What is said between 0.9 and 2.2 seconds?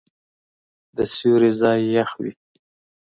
د سیوري ځای یخ